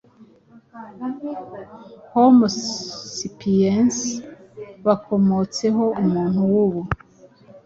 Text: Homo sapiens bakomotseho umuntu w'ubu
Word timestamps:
Homo 2.13 2.47
sapiens 3.15 3.97
bakomotseho 4.85 5.83
umuntu 6.01 6.39
w'ubu 6.51 6.81